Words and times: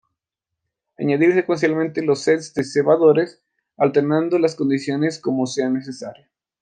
Añadir 0.97 1.35
Secuencialmente 1.35 2.01
los 2.01 2.23
sets 2.23 2.55
de 2.55 2.63
Cebadores, 2.63 3.39
alterando 3.77 4.39
las 4.39 4.55
condiciones 4.55 5.19
como 5.19 5.45
sea 5.45 5.69
necesario. 5.69 6.25